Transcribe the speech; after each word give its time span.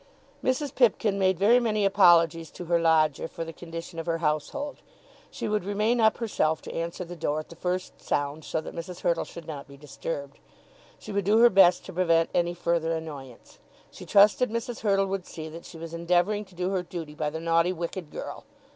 Mrs. 0.43 0.73
Pipkin 0.73 1.19
made 1.19 1.37
very 1.37 1.59
many 1.59 1.85
apologies 1.85 2.49
to 2.49 2.65
her 2.65 2.79
lodger 2.79 3.27
for 3.27 3.45
the 3.45 3.53
condition 3.53 3.99
of 3.99 4.07
her 4.07 4.17
household. 4.17 4.77
She 5.29 5.47
would 5.47 5.63
remain 5.63 6.01
up 6.01 6.17
herself 6.17 6.59
to 6.63 6.73
answer 6.73 7.05
the 7.05 7.15
door 7.15 7.39
at 7.39 7.49
the 7.49 7.55
first 7.55 8.01
sound, 8.01 8.43
so 8.43 8.61
that 8.61 8.73
Mrs. 8.73 9.01
Hurtle 9.01 9.25
should 9.25 9.45
not 9.45 9.67
be 9.67 9.77
disturbed. 9.77 10.39
She 10.97 11.11
would 11.11 11.25
do 11.25 11.37
her 11.37 11.51
best 11.51 11.85
to 11.85 11.93
prevent 11.93 12.31
any 12.33 12.55
further 12.55 12.93
annoyance. 12.93 13.59
She 13.91 14.07
trusted 14.07 14.49
Mrs. 14.49 14.79
Hurtle 14.79 15.05
would 15.05 15.27
see 15.27 15.49
that 15.49 15.65
she 15.65 15.77
was 15.77 15.93
endeavouring 15.93 16.45
to 16.45 16.55
do 16.55 16.71
her 16.71 16.81
duty 16.81 17.13
by 17.13 17.29
the 17.29 17.39
naughty 17.39 17.71
wicked 17.71 18.09
girl. 18.09 18.45